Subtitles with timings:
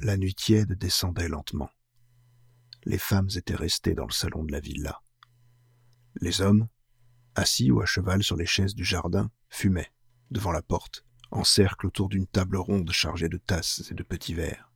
[0.00, 1.70] La nuit tiède descendait lentement.
[2.84, 5.00] Les femmes étaient restées dans le salon de la villa.
[6.20, 6.68] Les hommes,
[7.34, 9.92] assis ou à cheval sur les chaises du jardin, fumaient,
[10.30, 14.34] devant la porte, en cercle autour d'une table ronde chargée de tasses et de petits
[14.34, 14.70] verres.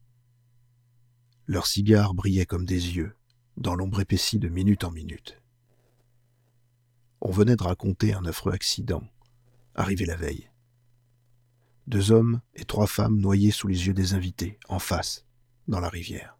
[1.46, 3.14] Leurs cigares brillaient comme des yeux,
[3.56, 5.40] dans l'ombre épaissie de minute en minute.
[7.20, 9.02] On venait de raconter un affreux accident,
[9.74, 10.50] arrivé la veille.
[11.88, 15.24] Deux hommes et trois femmes noyés sous les yeux des invités, en face,
[15.68, 16.36] dans la rivière.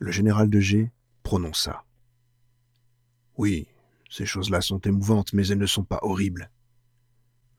[0.00, 0.90] Le général de G
[1.22, 1.84] prononça.
[3.36, 3.68] Oui,
[4.10, 6.50] ces choses-là sont émouvantes, mais elles ne sont pas horribles.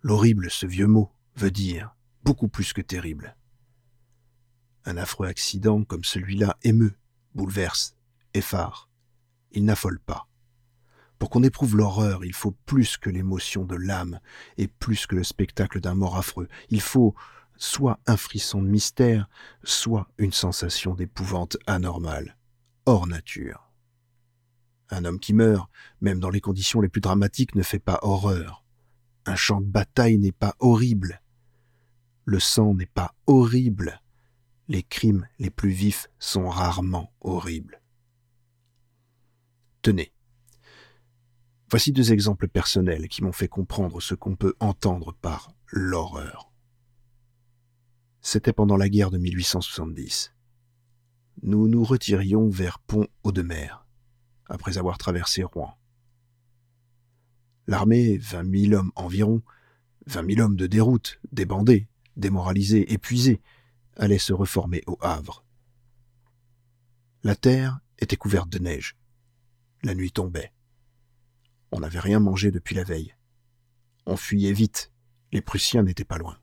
[0.01, 3.37] L'horrible, ce vieux mot, veut dire beaucoup plus que terrible.
[4.83, 6.97] Un affreux accident comme celui-là émeut,
[7.33, 7.95] bouleverse,
[8.33, 8.89] effare.
[9.51, 10.27] Il n'affole pas.
[11.21, 14.19] Pour qu'on éprouve l'horreur, il faut plus que l'émotion de l'âme
[14.57, 16.47] et plus que le spectacle d'un mort affreux.
[16.69, 17.13] Il faut
[17.57, 19.29] soit un frisson de mystère,
[19.63, 22.37] soit une sensation d'épouvante anormale,
[22.87, 23.71] hors nature.
[24.89, 25.69] Un homme qui meurt,
[26.01, 28.65] même dans les conditions les plus dramatiques, ne fait pas horreur.
[29.27, 31.21] Un champ de bataille n'est pas horrible.
[32.25, 34.01] Le sang n'est pas horrible.
[34.69, 37.79] Les crimes les plus vifs sont rarement horribles.
[39.83, 40.11] Tenez.
[41.71, 46.51] Voici deux exemples personnels qui m'ont fait comprendre ce qu'on peut entendre par l'horreur.
[48.19, 50.33] C'était pendant la guerre de 1870.
[51.43, 53.69] Nous nous retirions vers Pont-Audemer
[54.47, 55.73] après avoir traversé Rouen.
[57.67, 59.41] L'armée, vingt mille hommes environ,
[60.07, 63.41] vingt mille hommes de déroute, débandés, démoralisés, épuisés,
[63.95, 65.45] allait se reformer au Havre.
[67.23, 68.97] La terre était couverte de neige.
[69.83, 70.51] La nuit tombait.
[71.71, 73.15] On n'avait rien mangé depuis la veille.
[74.05, 74.91] On fuyait vite.
[75.31, 76.37] Les Prussiens n'étaient pas loin.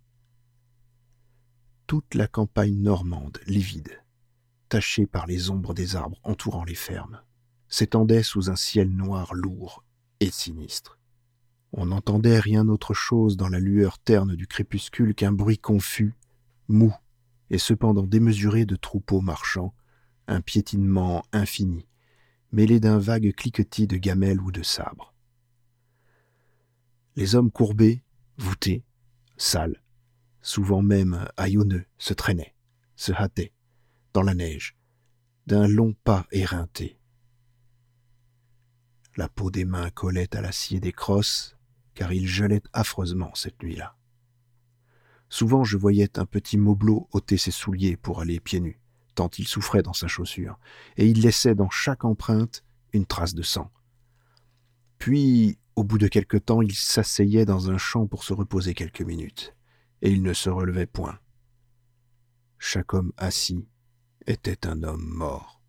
[1.87, 4.03] Toute la campagne normande, livide,
[4.69, 7.21] tachée par les ombres des arbres entourant les fermes,
[7.69, 9.85] s'étendait sous un ciel noir lourd
[10.21, 10.99] et sinistre.
[11.73, 16.15] On n'entendait rien autre chose dans la lueur terne du crépuscule qu'un bruit confus,
[16.69, 16.95] mou
[17.51, 19.75] et cependant démesuré de troupeaux marchands,
[20.27, 21.87] un piétinement infini,
[22.53, 25.15] mêlé d'un vague cliquetis de gamelles ou de sabres.
[27.19, 28.05] Les hommes courbés,
[28.37, 28.85] voûtés,
[29.37, 29.83] sales,
[30.41, 32.55] souvent même haillonneux, se traînaient,
[32.95, 33.53] se hâtaient,
[34.13, 34.77] dans la neige,
[35.45, 37.01] d'un long pas éreinté,
[39.17, 41.57] la peau des mains collait à l'acier des crosses,
[41.95, 43.97] car il gelait affreusement cette nuit-là.
[45.29, 48.81] Souvent je voyais un petit moblot ôter ses souliers pour aller pieds nus,
[49.17, 50.61] tant il souffrait dans sa chaussure,
[50.97, 53.73] et il laissait dans chaque empreinte une trace de sang.
[54.99, 59.03] Puis, au bout de quelque temps, il s'asseyait dans un champ pour se reposer quelques
[59.03, 59.55] minutes,
[60.03, 61.21] et il ne se relevait point.
[62.59, 63.65] Chaque homme assis
[64.27, 65.63] était un homme mort.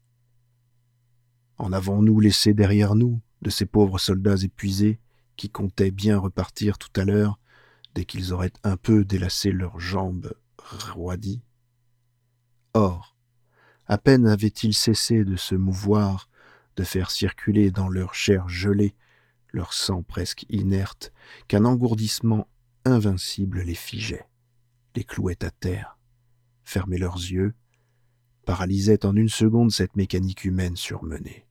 [1.59, 4.99] En avons-nous laissé derrière nous de ces pauvres soldats épuisés
[5.35, 7.37] qui comptaient bien repartir tout à l'heure
[7.93, 10.33] dès qu'ils auraient un peu délassé leurs jambes
[10.91, 11.43] roidies?
[12.73, 13.15] Or,
[13.85, 16.29] à peine avaient-ils cessé de se mouvoir,
[16.77, 18.95] de faire circuler dans leur chair gelée
[19.51, 21.11] leur sang presque inerte,
[21.47, 22.47] qu'un engourdissement
[22.85, 24.27] invincible les figeait,
[24.95, 25.97] les clouait à terre,
[26.63, 27.53] fermait leurs yeux,
[28.45, 31.45] paralysait en une seconde cette mécanique humaine surmenée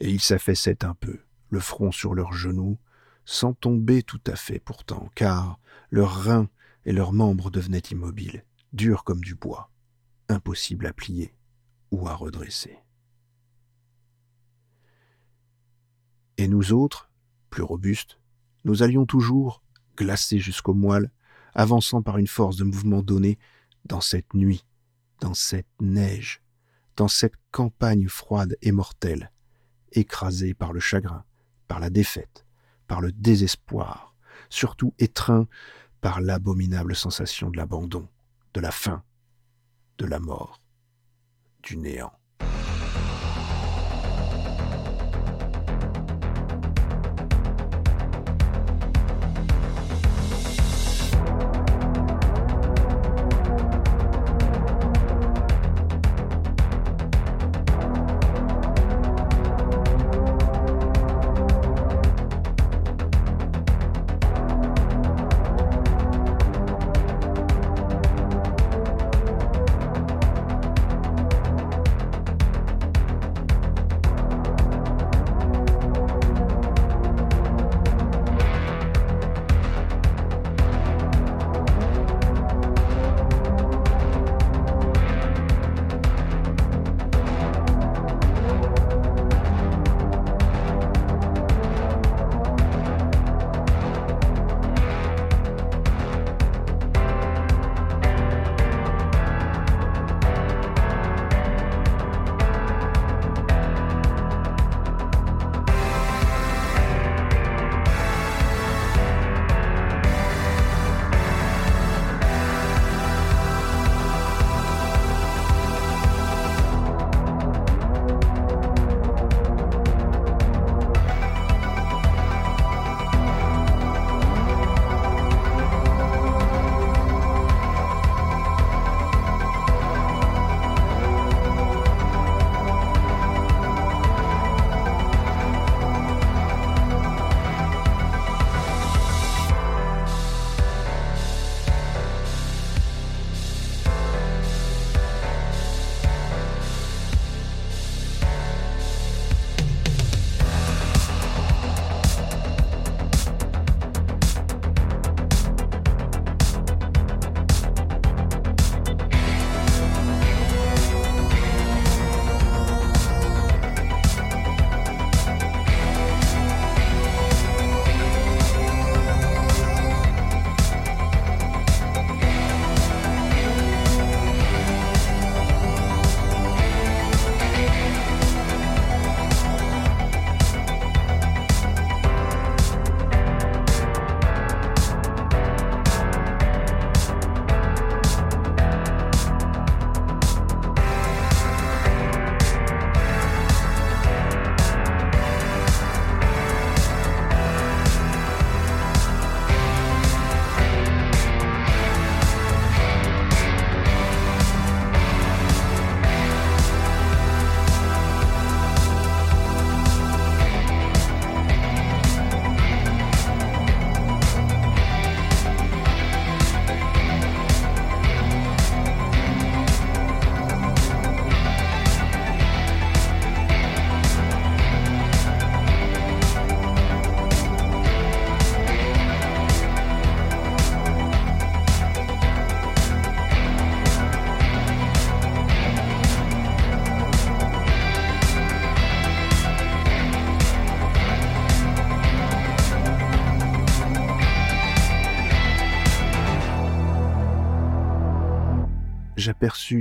[0.00, 1.20] et ils s'affaissaient un peu,
[1.50, 2.78] le front sur leurs genoux,
[3.24, 5.58] sans tomber tout à fait pourtant, car
[5.90, 6.48] leurs reins
[6.84, 9.70] et leurs membres devenaient immobiles, durs comme du bois,
[10.28, 11.34] impossibles à plier
[11.90, 12.78] ou à redresser.
[16.38, 17.10] Et nous autres,
[17.50, 18.18] plus robustes,
[18.64, 19.62] nous allions toujours,
[19.96, 21.10] glacés jusqu'au moelle,
[21.54, 23.38] avançant par une force de mouvement donnée,
[23.84, 24.64] dans cette nuit,
[25.20, 26.42] dans cette neige,
[26.96, 29.30] dans cette campagne froide et mortelle,
[29.92, 31.24] écrasé par le chagrin,
[31.68, 32.44] par la défaite,
[32.86, 34.14] par le désespoir,
[34.50, 35.46] surtout étreint
[36.00, 38.08] par l'abominable sensation de l'abandon,
[38.54, 39.02] de la faim,
[39.98, 40.60] de la mort,
[41.62, 42.12] du néant.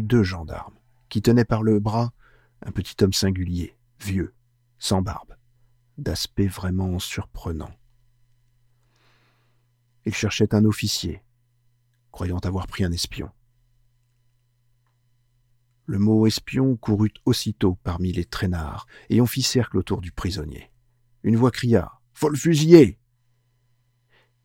[0.02, 0.78] Deux gendarmes
[1.10, 2.14] qui tenaient par le bras
[2.66, 4.34] un petit homme singulier, vieux,
[4.80, 5.36] sans barbe,
[5.98, 7.74] d'aspect vraiment surprenant.
[10.06, 11.24] Il cherchait un officier,
[12.12, 13.30] croyant avoir pris un espion.
[15.86, 20.72] Le mot espion courut aussitôt parmi les traînards, et on fit cercle autour du prisonnier.
[21.24, 22.38] Une voix cria Faut le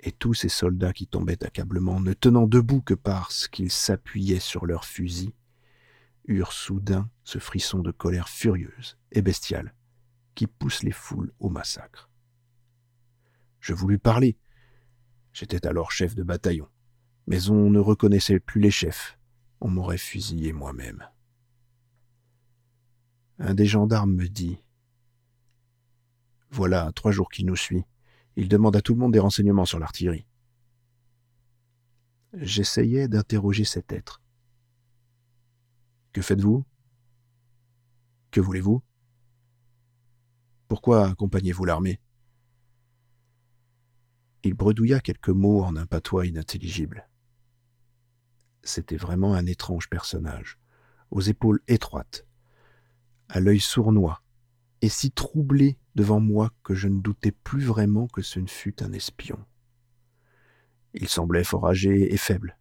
[0.01, 4.65] Et tous ces soldats qui tombaient accablement, ne tenant debout que parce qu'ils s'appuyaient sur
[4.65, 5.33] leurs fusils,
[6.27, 9.75] eurent soudain ce frisson de colère furieuse et bestiale
[10.35, 12.09] qui pousse les foules au massacre.
[13.61, 14.39] Je voulus parler.
[15.33, 16.69] J'étais alors chef de bataillon,
[17.27, 19.19] mais on ne reconnaissait plus les chefs.
[19.61, 21.07] On m'aurait fusillé moi-même.
[23.39, 24.59] Un des gendarmes me dit
[26.51, 27.85] Voilà trois jours qu'il nous suit.
[28.41, 30.27] Il demande à tout le monde des renseignements sur l'artillerie.
[32.33, 34.23] J'essayais d'interroger cet être.
[36.15, 36.65] Que faites-vous?
[38.31, 38.83] Que voulez-vous?
[40.69, 42.01] Pourquoi accompagnez-vous l'armée?
[44.43, 47.11] Il bredouilla quelques mots en un patois inintelligible.
[48.63, 50.59] C'était vraiment un étrange personnage,
[51.11, 52.27] aux épaules étroites,
[53.29, 54.23] à l'œil sournois,
[54.81, 58.83] et si troublé devant moi que je ne doutais plus vraiment que ce ne fût
[58.83, 59.39] un espion.
[60.95, 62.57] Il semblait fort âgé et faible,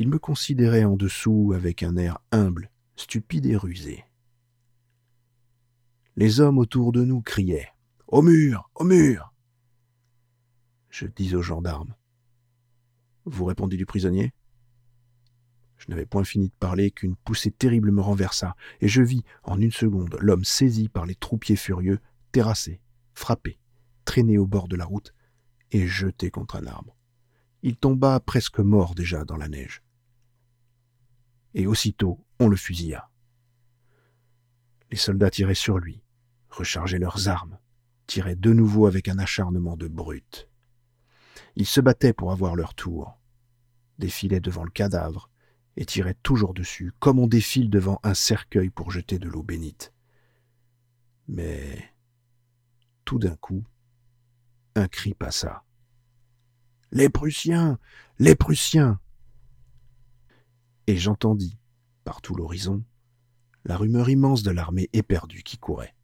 [0.00, 4.04] il me considérait en dessous avec un air humble, stupide et rusé.
[6.14, 7.72] Les hommes autour de nous criaient
[8.06, 9.34] Au mur Au mur
[10.88, 11.96] Je dis aux gendarmes
[13.24, 14.32] Vous répondez du prisonnier?
[15.78, 19.60] Je n'avais point fini de parler qu'une poussée terrible me renversa, et je vis, en
[19.60, 21.98] une seconde, l'homme saisi par les troupiers furieux,
[22.32, 22.80] terrassé,
[23.14, 23.58] frappé,
[24.04, 25.14] traîné au bord de la route
[25.70, 26.96] et jeté contre un arbre.
[27.62, 29.82] Il tomba presque mort déjà dans la neige
[31.54, 33.10] et aussitôt on le fusilla.
[34.90, 36.02] Les soldats tiraient sur lui,
[36.50, 37.58] rechargeaient leurs armes,
[38.06, 40.48] tiraient de nouveau avec un acharnement de brutes.
[41.56, 43.18] Ils se battaient pour avoir leur tour,
[43.98, 45.30] défilaient devant le cadavre
[45.76, 49.92] et tiraient toujours dessus, comme on défile devant un cercueil pour jeter de l'eau bénite.
[51.26, 51.92] Mais
[53.08, 53.64] tout d'un coup,
[54.74, 55.64] un cri passa.
[56.92, 57.78] Les Prussiens.
[58.18, 59.00] Les Prussiens
[60.86, 61.56] et j'entendis,
[62.04, 62.84] par tout l'horizon,
[63.64, 65.94] la rumeur immense de l'armée éperdue qui courait.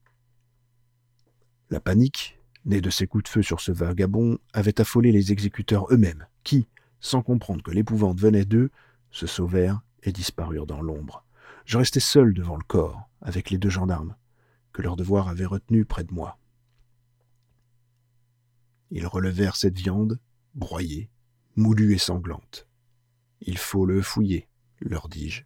[1.69, 5.93] La panique, née de ces coups de feu sur ce vagabond, avait affolé les exécuteurs
[5.93, 6.69] eux-mêmes, qui,
[7.01, 8.71] sans comprendre que l'épouvante venait d'eux,
[9.11, 11.23] se sauvèrent et disparurent dans l'ombre.
[11.67, 14.17] Je restais seul devant le corps, avec les deux gendarmes,
[14.73, 16.39] que leur devoir avait retenu près de moi.
[18.95, 20.21] Ils relevèrent cette viande,
[20.55, 21.11] broyée,
[21.57, 22.69] moulue et sanglante.
[23.41, 24.49] Il faut le fouiller,
[24.81, 25.43] leur dis-je.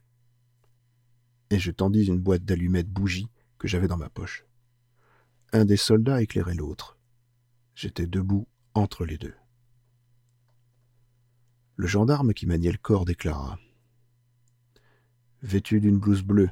[1.48, 4.44] Et je tendis une boîte d'allumettes bougies que j'avais dans ma poche.
[5.54, 6.98] Un des soldats éclairait l'autre.
[7.74, 9.34] J'étais debout entre les deux.
[11.76, 13.58] Le gendarme qui maniait le corps déclara
[15.40, 16.50] Vêtu d'une blouse bleue,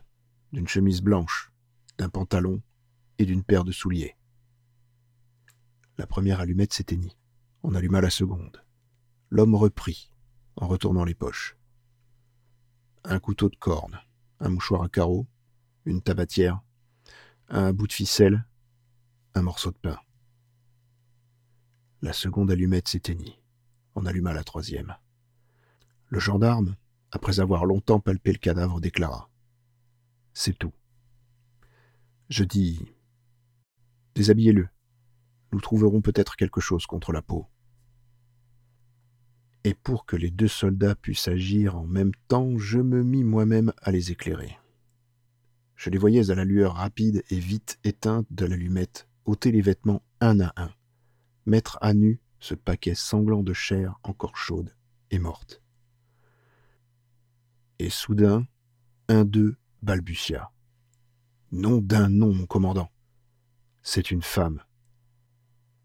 [0.52, 1.52] d'une chemise blanche,
[1.98, 2.62] d'un pantalon
[3.18, 4.16] et d'une paire de souliers.
[5.98, 7.16] La première allumette s'éteignit.
[7.62, 8.62] On alluma la seconde.
[9.30, 10.10] L'homme reprit,
[10.56, 11.56] en retournant les poches
[13.08, 14.00] un couteau de corne,
[14.40, 15.26] un mouchoir à carreaux,
[15.84, 16.60] une tabatière,
[17.48, 18.44] un bout de ficelle,
[19.34, 19.98] un morceau de pain.
[22.02, 23.38] La seconde allumette s'éteignit.
[23.94, 24.96] On alluma la troisième.
[26.08, 26.76] Le gendarme,
[27.10, 29.30] après avoir longtemps palpé le cadavre, déclara
[30.34, 30.72] C'est tout.
[32.28, 32.92] Je dis
[34.14, 34.68] Déshabillez-le.
[35.52, 37.46] Nous trouverons peut-être quelque chose contre la peau
[39.66, 43.72] et pour que les deux soldats puissent agir en même temps, je me mis moi-même
[43.82, 44.60] à les éclairer.
[45.74, 50.02] Je les voyais à la lueur rapide et vite éteinte de l'allumette ôter les vêtements
[50.20, 50.70] un à un,
[51.46, 54.72] mettre à nu ce paquet sanglant de chair encore chaude
[55.10, 55.60] et morte.
[57.80, 58.46] Et soudain,
[59.08, 60.52] un d'eux balbutia.
[61.50, 62.92] Nom d'un nom, mon commandant.
[63.82, 64.62] C'est une femme.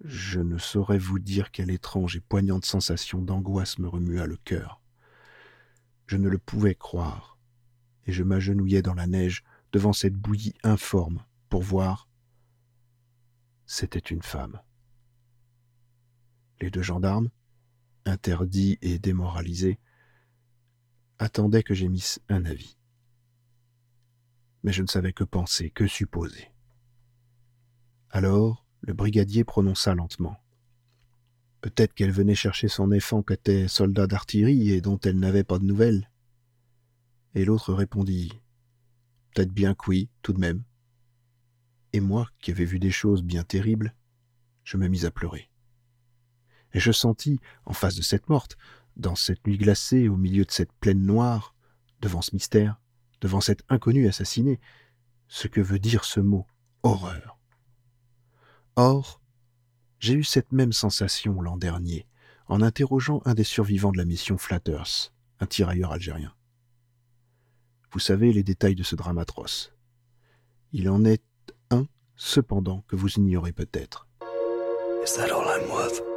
[0.04, 4.82] Je ne saurais vous dire quelle étrange et poignante sensation d'angoisse me remua le cœur.
[6.08, 7.38] Je ne le pouvais croire,
[8.08, 12.10] et je m'agenouillais dans la neige devant cette bouillie informe pour voir.
[13.68, 14.60] C'était une femme.
[16.62, 17.30] Les deux gendarmes,
[18.06, 19.80] interdits et démoralisés,
[21.20, 22.76] attendaient que j'émisse un avis.
[24.64, 26.52] Mais je ne savais que penser, que supposer.
[28.10, 30.38] Alors, le brigadier prononça lentement.
[31.62, 35.60] Peut-être qu'elle venait chercher son enfant qui était soldat d'artillerie et dont elle n'avait pas
[35.60, 36.10] de nouvelles.
[37.36, 38.32] Et l'autre répondit
[39.34, 40.64] Peut-être bien que oui, tout de même.
[41.94, 43.94] Et moi, qui avais vu des choses bien terribles,
[44.64, 45.50] je me mis à pleurer.
[46.74, 48.58] Et je sentis, en face de cette morte,
[48.98, 51.56] dans cette nuit glacée, au milieu de cette plaine noire,
[52.02, 52.82] devant ce mystère,
[53.22, 54.60] devant cet inconnu assassiné,
[55.28, 56.48] ce que veut dire ce mot
[56.84, 57.41] horreur.
[58.76, 59.22] Or,
[60.00, 62.08] j'ai eu cette même sensation l'an dernier,
[62.48, 66.34] en interrogeant un des survivants de la mission Flatters, un tirailleur algérien.
[67.92, 69.74] Vous savez les détails de ce drame atroce.
[70.72, 71.24] Il en est
[71.70, 71.86] un,
[72.16, 74.08] cependant, que vous ignorez peut-être.
[75.02, 76.11] Le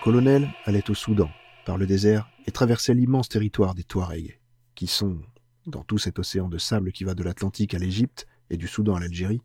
[0.00, 1.30] colonel allait au Soudan,
[1.66, 4.40] par le désert, et traversait l'immense territoire des Touaregs,
[4.74, 5.20] qui sont,
[5.66, 8.94] dans tout cet océan de sable qui va de l'Atlantique à l'Égypte et du Soudan
[8.94, 9.42] à l'Algérie,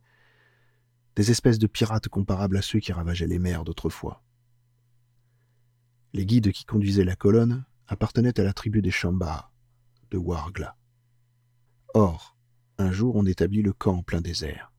[1.15, 4.23] des espèces de pirates comparables à ceux qui ravageaient les mers d'autrefois.
[6.13, 9.51] Les guides qui conduisaient la colonne appartenaient à la tribu des Chambas,
[10.11, 10.77] de Wargla.
[11.93, 12.37] Or,
[12.77, 14.71] un jour on établit le camp en plein désert,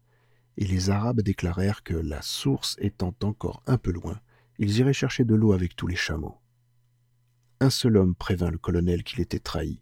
[0.56, 4.20] et les Arabes déclarèrent que, la source étant encore un peu loin,
[4.58, 6.38] ils iraient chercher de l'eau avec tous les chameaux.
[7.60, 9.80] Un seul homme prévint le colonel qu'il était trahi.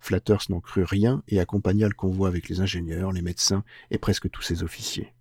[0.00, 4.30] Flatters n'en crut rien et accompagna le convoi avec les ingénieurs, les médecins et presque
[4.30, 5.14] tous ses officiers.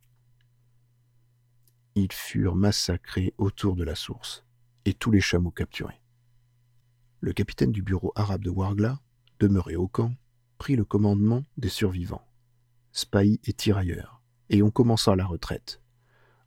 [1.95, 4.45] Ils furent massacrés autour de la source
[4.85, 6.01] et tous les chameaux capturés.
[7.19, 8.99] Le capitaine du bureau arabe de Wargla,
[9.39, 10.13] demeuré au camp,
[10.59, 12.27] prit le commandement des survivants,
[12.91, 15.81] spahis et tirailleurs, et on commença la retraite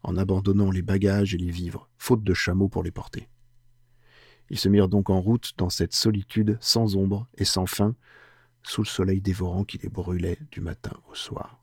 [0.02, 3.28] en abandonnant les bagages et les vivres, faute de chameaux pour les porter.
[4.50, 7.94] Ils se mirent donc en route dans cette solitude sans ombre et sans fin,
[8.62, 11.60] sous le soleil dévorant qui les brûlait du matin au soir.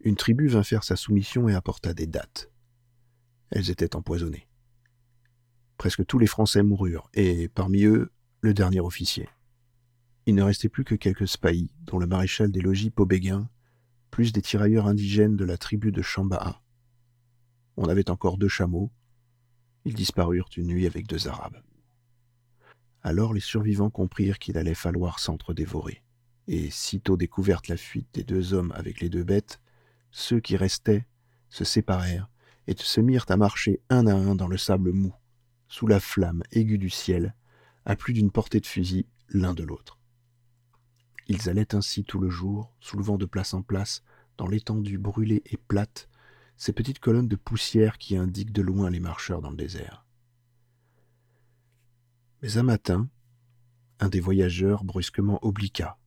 [0.00, 2.50] Une tribu vint faire sa soumission et apporta des dattes.
[3.50, 4.46] Elles étaient empoisonnées.
[5.76, 9.28] Presque tous les Français moururent, et parmi eux, le dernier officier.
[10.26, 13.48] Il ne restait plus que quelques spahis, dont le maréchal des logis Pobéguin
[14.10, 16.60] plus des tirailleurs indigènes de la tribu de Chambaha.
[17.76, 18.90] On avait encore deux chameaux.
[19.84, 21.62] Ils disparurent une nuit avec deux Arabes.
[23.02, 26.02] Alors les survivants comprirent qu'il allait falloir s'entre-dévorer.
[26.48, 29.60] Et sitôt découverte la fuite des deux hommes avec les deux bêtes,
[30.10, 31.06] ceux qui restaient
[31.50, 32.28] se séparèrent
[32.66, 35.14] et se mirent à marcher un à un dans le sable mou,
[35.68, 37.34] sous la flamme aiguë du ciel,
[37.84, 39.97] à plus d'une portée de fusil l'un de l'autre.
[41.28, 44.02] Ils allaient ainsi tout le jour, soulevant de place en place,
[44.38, 46.08] dans l'étendue brûlée et plate,
[46.56, 50.06] ces petites colonnes de poussière qui indiquent de loin les marcheurs dans le désert.
[52.40, 53.08] Mais un matin,
[54.00, 55.98] un des voyageurs brusquement obliqua,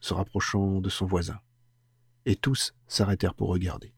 [0.00, 1.40] se rapprochant de son voisin,
[2.26, 3.94] et tous s'arrêtèrent pour regarder.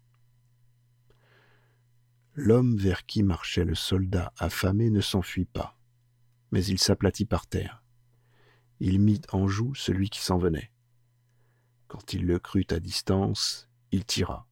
[2.35, 5.77] L'homme vers qui marchait le soldat affamé ne s'enfuit pas,
[6.51, 7.82] mais il s'aplatit par terre.
[8.85, 10.73] Il mit en joue celui qui s'en venait.
[11.87, 14.49] Quand il le crut à distance, il tira.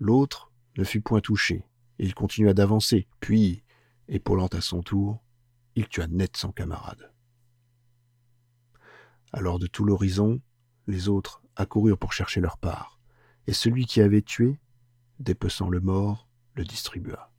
[0.00, 1.64] L'autre ne fut point touché,
[2.00, 3.62] et il continua d'avancer, puis,
[4.08, 5.22] épaulant à son tour,
[5.76, 7.12] il tua net son camarade.
[9.32, 10.40] Alors de tout l'horizon,
[10.88, 12.98] les autres accoururent pour chercher leur part,
[13.46, 14.58] et celui qui avait tué,
[15.20, 17.32] dépeçant le mort, le distribua.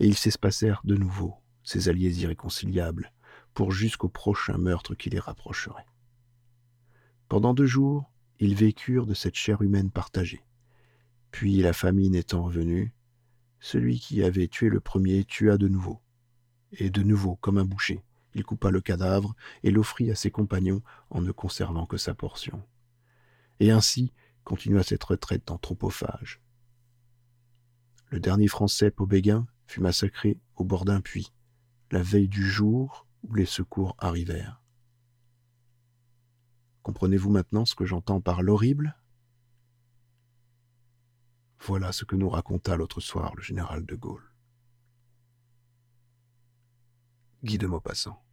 [0.00, 3.12] Et ils s'espacèrent de nouveau, ces alliés irréconciliables,
[3.54, 5.86] pour jusqu'au prochain meurtre qui les rapprocherait.
[7.28, 10.44] Pendant deux jours, ils vécurent de cette chair humaine partagée.
[11.30, 12.92] Puis, la famine étant revenue,
[13.60, 16.00] celui qui avait tué le premier tua de nouveau.
[16.72, 20.82] Et de nouveau, comme un boucher, il coupa le cadavre et l'offrit à ses compagnons
[21.10, 22.62] en ne conservant que sa portion.
[23.60, 24.12] Et ainsi
[24.42, 26.40] continua cette retraite d'anthropophage.
[28.10, 31.32] Le dernier Français Pobéguin fut massacré au bord d'un puits,
[31.90, 34.62] la veille du jour les secours arrivèrent.
[36.82, 38.96] Comprenez-vous maintenant ce que j'entends par l'horrible?
[41.60, 44.30] Voilà ce que nous raconta l'autre soir le général de Gaulle.
[47.42, 48.23] Guy de Maupassant.